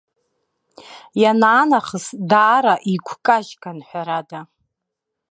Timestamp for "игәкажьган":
2.93-3.79